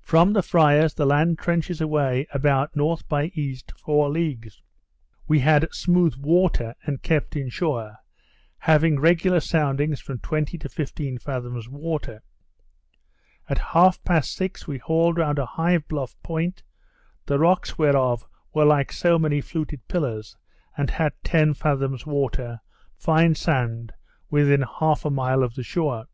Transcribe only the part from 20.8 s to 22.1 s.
had ten fathoms